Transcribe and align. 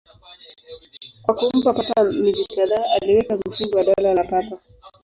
Kwa 1.25 1.35
kumpa 1.35 1.73
Papa 1.73 2.03
miji 2.03 2.45
kadhaa, 2.45 2.85
aliweka 3.01 3.37
msingi 3.45 3.75
wa 3.75 3.83
Dola 3.83 4.13
la 4.13 4.23
Papa. 4.23 4.59